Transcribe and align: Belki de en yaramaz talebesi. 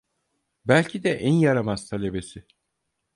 Belki 0.67 1.03
de 1.03 1.13
en 1.17 1.33
yaramaz 1.39 1.85
talebesi. 1.89 2.45